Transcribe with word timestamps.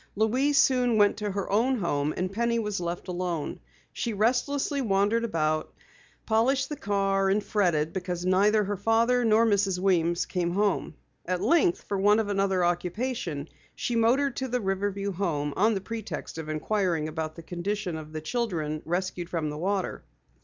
Louise 0.15 0.57
soon 0.57 0.97
went 0.97 1.15
to 1.17 1.29
her 1.29 1.47
own 1.51 1.75
home 1.77 2.11
and 2.17 2.31
Penny 2.33 2.57
was 2.57 2.79
left 2.79 3.07
alone. 3.07 3.59
She 3.93 4.13
restlessly 4.13 4.81
wandered 4.81 5.23
about, 5.23 5.75
polished 6.25 6.69
the 6.69 6.75
car, 6.75 7.29
and 7.29 7.43
fretted 7.43 7.93
because 7.93 8.25
neither 8.25 8.63
her 8.63 8.77
father 8.77 9.23
nor 9.23 9.45
Mrs. 9.45 9.77
Weems 9.77 10.25
came 10.25 10.53
home. 10.53 10.95
At 11.27 11.39
length, 11.39 11.83
for 11.83 11.99
want 11.99 12.19
of 12.19 12.29
another 12.29 12.65
occupation, 12.65 13.47
she 13.75 13.95
motored 13.95 14.35
to 14.37 14.47
the 14.47 14.59
Riverview 14.59 15.11
Home 15.11 15.53
on 15.55 15.75
the 15.75 15.81
pretext 15.81 16.39
of 16.39 16.49
inquiring 16.49 17.07
about 17.07 17.35
the 17.35 17.43
condition 17.43 17.95
of 17.95 18.11
the 18.11 18.21
children 18.21 18.81
rescued 18.85 19.29
from 19.29 19.51
the 19.51 19.57
water. 19.59 20.03